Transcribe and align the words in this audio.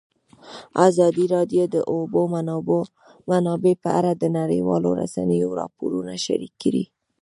ازادي 0.87 1.25
راډیو 1.35 1.63
د 1.69 1.69
د 1.75 1.77
اوبو 1.93 2.21
منابع 3.29 3.73
په 3.83 3.89
اړه 3.99 4.11
د 4.15 4.23
نړیوالو 4.39 4.89
رسنیو 5.01 5.49
راپورونه 5.59 6.13
شریک 6.25 6.53
کړي. 6.63 6.83